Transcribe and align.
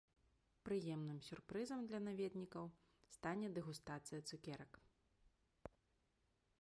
Прыемным 0.67 1.19
сюрпрызам 1.27 1.79
для 1.91 1.99
наведнікаў 2.07 2.65
стане 3.17 3.47
дэгустацыя 3.59 4.19
цукерак. 4.33 4.81